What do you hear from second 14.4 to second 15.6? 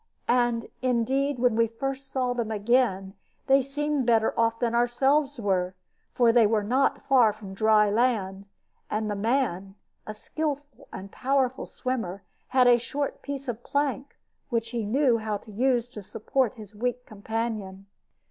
which he knew how to